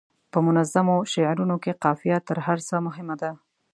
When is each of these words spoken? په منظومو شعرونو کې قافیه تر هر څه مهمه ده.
په 0.31 0.37
منظومو 0.45 0.95
شعرونو 1.11 1.55
کې 1.63 1.79
قافیه 1.83 2.17
تر 2.27 2.37
هر 2.47 2.59
څه 2.67 2.75
مهمه 2.87 3.15
ده. 3.21 3.31